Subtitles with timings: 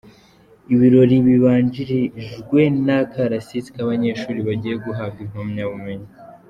[0.73, 6.07] Ibirori bibanjirijwe n’akarasisi k’abanyeshuri bagiye guhabwa impamyabumenyi.